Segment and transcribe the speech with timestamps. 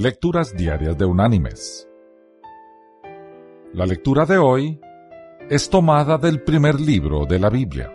[0.00, 1.88] Lecturas Diarias de Unánimes.
[3.72, 4.80] La lectura de hoy
[5.50, 7.92] es tomada del primer libro de la Biblia,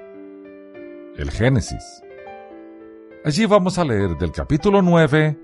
[1.16, 2.04] el Génesis.
[3.24, 5.40] Allí vamos a leer del capítulo 9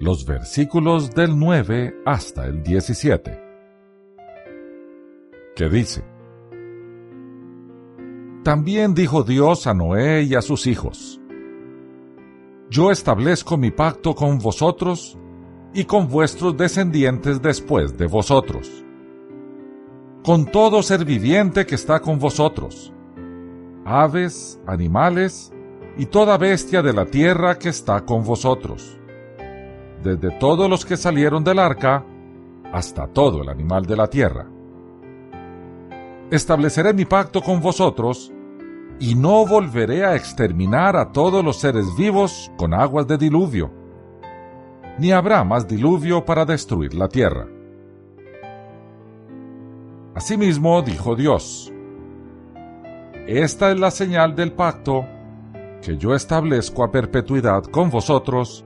[0.00, 3.40] los versículos del 9 hasta el 17,
[5.54, 6.02] que dice,
[8.42, 11.20] También dijo Dios a Noé y a sus hijos,
[12.68, 15.16] Yo establezco mi pacto con vosotros
[15.74, 18.84] y con vuestros descendientes después de vosotros,
[20.22, 22.92] con todo ser viviente que está con vosotros,
[23.84, 25.52] aves, animales
[25.98, 28.96] y toda bestia de la tierra que está con vosotros,
[30.02, 32.06] desde todos los que salieron del arca
[32.72, 34.46] hasta todo el animal de la tierra.
[36.30, 38.32] Estableceré mi pacto con vosotros,
[39.00, 43.83] y no volveré a exterminar a todos los seres vivos con aguas de diluvio
[44.98, 47.46] ni habrá más diluvio para destruir la tierra.
[50.14, 51.72] Asimismo dijo Dios,
[53.26, 55.04] Esta es la señal del pacto
[55.82, 58.64] que yo establezco a perpetuidad con vosotros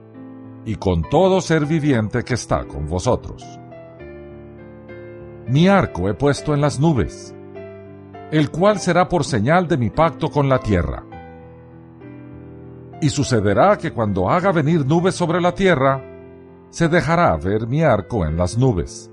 [0.65, 3.43] y con todo ser viviente que está con vosotros.
[5.47, 7.33] Mi arco he puesto en las nubes,
[8.31, 11.03] el cual será por señal de mi pacto con la tierra.
[13.01, 16.08] Y sucederá que cuando haga venir nubes sobre la tierra,
[16.69, 19.11] se dejará ver mi arco en las nubes.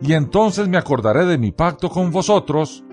[0.00, 2.84] Y entonces me acordaré de mi pacto con vosotros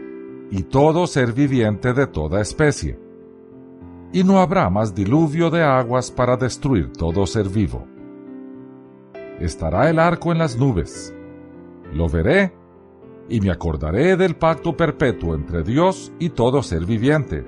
[0.50, 3.00] y todo ser viviente de toda especie.
[4.12, 7.86] Y no habrá más diluvio de aguas para destruir todo ser vivo.
[9.40, 11.14] Estará el arco en las nubes.
[11.94, 12.54] Lo veré
[13.28, 17.46] y me acordaré del pacto perpetuo entre Dios y todo ser viviente,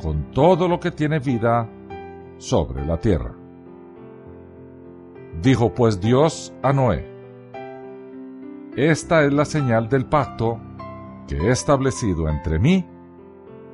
[0.00, 1.68] con todo lo que tiene vida
[2.38, 3.34] sobre la tierra.
[5.42, 7.06] Dijo pues Dios a Noé,
[8.76, 10.60] Esta es la señal del pacto
[11.28, 12.84] que he establecido entre mí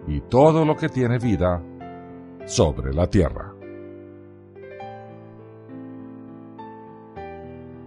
[0.06, 1.62] y todo lo que tiene vida
[2.44, 3.54] sobre la tierra.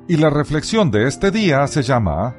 [0.07, 2.35] Y la reflexión de este día se llama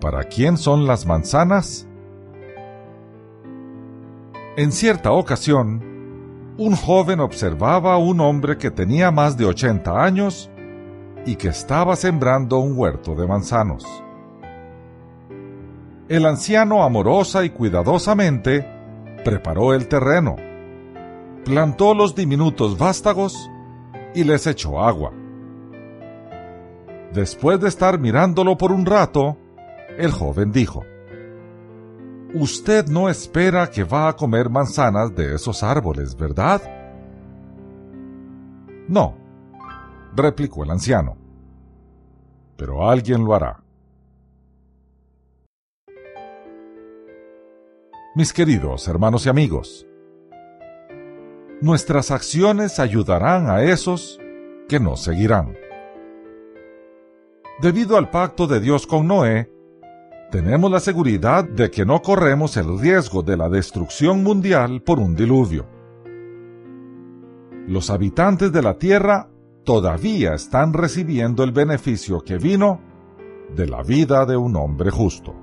[0.00, 1.88] ¿Para quién son las manzanas?
[4.56, 5.89] En cierta ocasión,
[6.60, 10.50] un joven observaba a un hombre que tenía más de 80 años
[11.24, 13.86] y que estaba sembrando un huerto de manzanos.
[16.10, 18.68] El anciano amorosa y cuidadosamente
[19.24, 20.36] preparó el terreno,
[21.46, 23.50] plantó los diminutos vástagos
[24.14, 25.12] y les echó agua.
[27.14, 29.38] Después de estar mirándolo por un rato,
[29.96, 30.84] el joven dijo,
[32.32, 36.62] Usted no espera que va a comer manzanas de esos árboles, ¿verdad?
[38.86, 39.16] No,
[40.14, 41.16] replicó el anciano.
[42.56, 43.60] Pero alguien lo hará.
[48.14, 49.86] Mis queridos hermanos y amigos,
[51.60, 54.20] nuestras acciones ayudarán a esos
[54.68, 55.56] que nos seguirán.
[57.60, 59.52] Debido al pacto de Dios con Noé,
[60.30, 65.16] tenemos la seguridad de que no corremos el riesgo de la destrucción mundial por un
[65.16, 65.66] diluvio.
[67.66, 69.28] Los habitantes de la Tierra
[69.64, 72.80] todavía están recibiendo el beneficio que vino
[73.54, 75.34] de la vida de un hombre justo.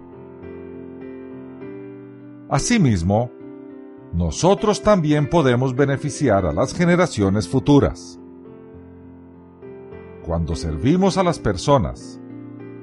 [2.49, 3.29] Asimismo,
[4.13, 8.19] nosotros también podemos beneficiar a las generaciones futuras.
[10.25, 12.21] Cuando servimos a las personas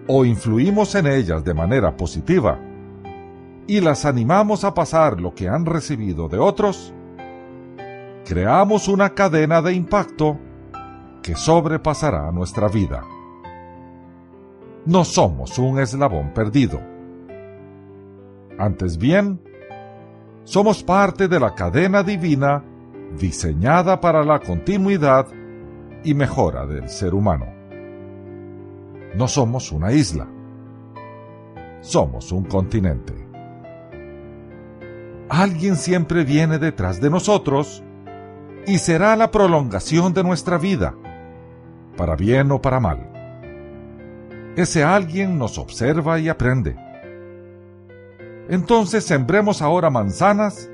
[0.06, 2.58] o influimos en ellas de manera positiva
[3.66, 6.92] y las animamos a pasar lo que han recibido de otros,
[8.26, 10.38] creamos una cadena de impacto
[11.22, 13.02] que sobrepasará nuestra vida.
[14.84, 16.78] No somos un eslabón perdido.
[18.58, 19.40] Antes bien,
[20.44, 22.62] somos parte de la cadena divina
[23.18, 25.26] diseñada para la continuidad
[26.04, 27.53] y mejora del ser humano.
[29.16, 30.26] No somos una isla.
[31.80, 33.12] Somos un continente.
[35.28, 37.82] Alguien siempre viene detrás de nosotros
[38.66, 40.94] y será la prolongación de nuestra vida,
[41.96, 43.10] para bien o para mal.
[44.56, 46.76] Ese alguien nos observa y aprende.
[48.48, 50.70] Entonces sembremos ahora manzanas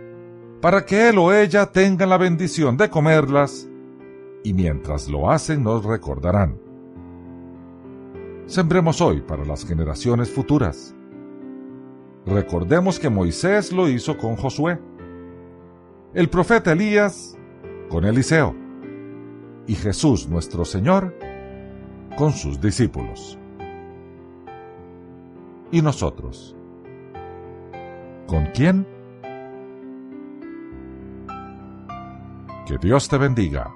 [0.60, 3.68] para que él o ella tengan la bendición de comerlas
[4.44, 6.69] y mientras lo hacen nos recordarán.
[8.50, 10.92] Sembremos hoy para las generaciones futuras.
[12.26, 14.76] Recordemos que Moisés lo hizo con Josué,
[16.14, 17.38] el profeta Elías
[17.88, 18.56] con Eliseo
[19.68, 21.16] y Jesús nuestro Señor
[22.16, 23.38] con sus discípulos.
[25.70, 26.56] ¿Y nosotros?
[28.26, 28.84] ¿Con quién?
[32.66, 33.72] Que Dios te bendiga.